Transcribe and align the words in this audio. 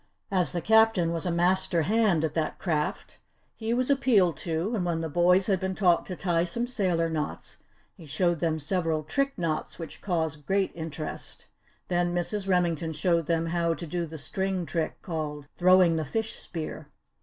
As 0.31 0.51
the 0.51 0.61
Captain 0.61 1.13
was 1.13 1.27
a 1.27 1.31
master 1.31 1.83
hand 1.83 2.23
at 2.25 2.33
that 2.33 2.57
craft, 2.57 3.19
he 3.55 3.71
was 3.71 3.87
appealed 3.87 4.35
to 4.37 4.73
and 4.75 4.83
when 4.83 5.01
the 5.01 5.07
boys 5.09 5.45
had 5.45 5.59
been 5.59 5.75
taught 5.75 6.07
to 6.07 6.15
tie 6.15 6.43
some 6.43 6.65
sailor 6.65 7.07
knots 7.07 7.59
he 7.95 8.07
showed 8.07 8.39
them 8.39 8.57
several 8.59 9.03
trick 9.03 9.37
knots 9.37 9.77
which 9.77 10.01
caused 10.01 10.47
great 10.47 10.71
interest. 10.73 11.45
Then, 11.87 12.15
Mrs. 12.15 12.47
Remington 12.47 12.93
showed 12.93 13.27
them 13.27 13.45
how 13.45 13.75
to 13.75 13.85
do 13.85 14.07
the 14.07 14.17
string 14.17 14.65
trick 14.65 14.99
called 15.03 15.45
"Throwing 15.55 15.97
the 15.97 16.05
Fish 16.05 16.33
Spear." 16.35 16.87